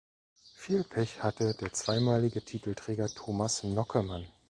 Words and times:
Viel 0.55 0.83
Pech 0.83 1.21
hatte 1.21 1.53
der 1.53 1.73
zweimalige 1.73 2.43
Titelträger 2.43 3.07
Thomas 3.09 3.61
Nockemann. 3.63 4.25